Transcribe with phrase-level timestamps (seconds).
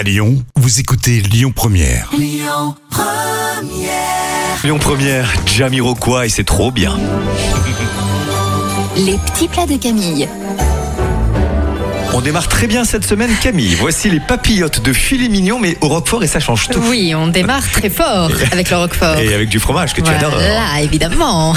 [0.00, 2.10] À Lyon, vous écoutez Lyon Première.
[2.16, 2.74] Lyon
[4.78, 6.96] Première, Jamiroquai et c'est trop bien.
[8.96, 10.26] Les petits plats de Camille.
[12.12, 13.74] On démarre très bien cette semaine, Camille.
[13.76, 16.80] Voici les papillotes de filet mignon, mais au roquefort et ça change tout.
[16.88, 19.16] Oui, on démarre très fort avec le roquefort.
[19.18, 20.32] Et avec du fromage que tu adores.
[20.32, 21.54] Voilà, évidemment.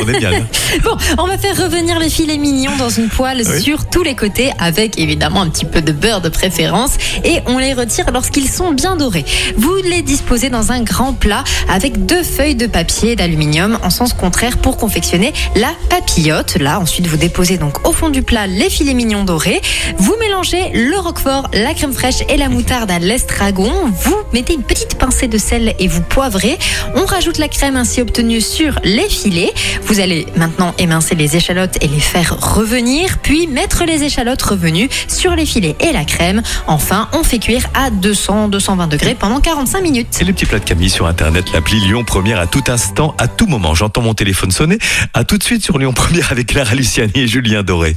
[0.00, 0.30] On est bien.
[0.30, 0.38] là.
[0.84, 3.60] Bon, on va faire revenir les filets mignons dans une poêle Oui.
[3.60, 6.92] sur tous les côtés avec évidemment un petit peu de beurre de préférence
[7.24, 9.24] et on les retire lorsqu'ils sont bien dorés.
[9.56, 14.12] Vous les disposez dans un grand plat avec deux feuilles de papier d'aluminium en sens
[14.12, 16.56] contraire pour confectionner la papillote.
[16.60, 19.60] Là, ensuite vous déposez donc au fond du plat les filets mignons dorés.
[19.98, 23.70] Vous mélangez le roquefort, la crème fraîche et la moutarde à l'estragon.
[24.04, 26.58] Vous mettez une petite pincée de sel et vous poivrez.
[26.94, 29.52] On rajoute la crème ainsi obtenue sur les filets.
[29.84, 34.88] Vous allez maintenant émincer les échalotes et les faire revenir, puis mettre les échalotes revenues
[35.08, 36.42] sur les filets et la crème.
[36.66, 40.08] Enfin, on fait cuire à 200-220 degrés pendant 45 minutes.
[40.10, 43.28] C'est le petit plat de Camille sur Internet, l'appli Lyon Première à tout instant, à
[43.28, 43.74] tout moment.
[43.74, 44.78] J'entends mon téléphone sonner.
[45.14, 47.96] À tout de suite sur Lyon Première avec Clara Luciani et Julien Doré.